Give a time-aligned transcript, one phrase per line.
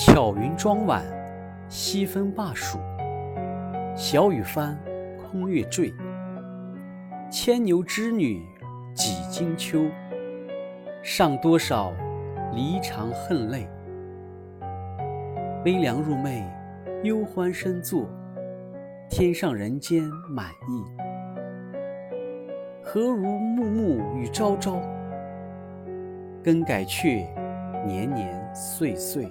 [0.00, 1.02] 巧云妆晚，
[1.68, 2.78] 西风罢暑，
[3.96, 4.78] 小雨翻
[5.16, 5.92] 空月坠。
[7.28, 8.40] 牵牛织女
[8.94, 9.86] 几经秋，
[11.02, 11.92] 上多少
[12.54, 13.68] 离肠恨泪。
[15.64, 16.44] 微凉入寐，
[17.02, 18.08] 忧欢深坐，
[19.10, 20.84] 天上人间满意。
[22.84, 24.80] 何如暮暮与朝朝？
[26.40, 27.26] 更改却
[27.84, 29.28] 年年岁岁。